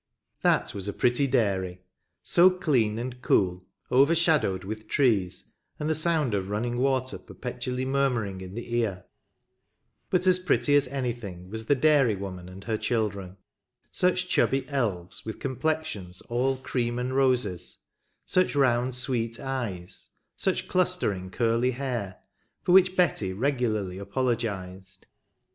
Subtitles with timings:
[0.41, 1.83] That was a pretty dairy,—
[2.23, 8.41] so clean and cool, overshadowed with trees, and the sound of running water perpetually murmuring
[8.41, 9.05] in the ear;
[10.09, 13.37] but as pretty as anything was the dairy woman and her children,—
[13.91, 17.77] such chubby elves, with complexions all" cream and roses,"
[18.25, 22.17] such round sweet eyes, such clustering curly hair,
[22.63, 25.05] for which Betty regularly apologised.